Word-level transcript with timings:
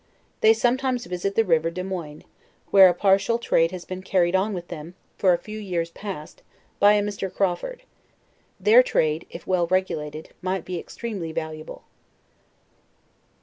They 0.39 0.53
sometimes 0.55 1.05
visit 1.05 1.35
the 1.35 1.45
river 1.45 1.69
Demoin, 1.69 2.23
where 2.71 2.89
a 2.89 2.93
partial 2.95 3.37
trade 3.37 3.69
has 3.69 3.85
been 3.85 4.01
carried 4.01 4.35
on 4.35 4.51
with 4.51 4.67
them, 4.69 4.95
for 5.19 5.31
a 5.31 5.37
few 5.37 5.59
years 5.59 5.91
past, 5.91 6.41
by 6.79 6.93
a 6.93 7.03
Mr. 7.03 7.31
Crawford. 7.31 7.83
Their 8.59 8.81
trade, 8.81 9.27
if 9.29 9.45
well 9.45 9.67
regulated 9.67 10.29
might 10.41 10.65
be 10.65 10.79
extreme 10.79 11.21
ly 11.21 11.33
valuable. 11.33 11.83